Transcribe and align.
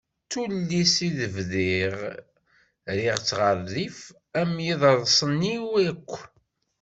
D 0.23 0.27
tullist 0.31 0.97
i 1.07 1.09
d-bdiɣ 1.17 1.95
rriɣ-tt 2.95 3.35
ɣer 3.39 3.55
rrif 3.65 3.99
am 4.39 4.53
yiḍrsen-iw 4.65 5.65
akk. 5.89 6.11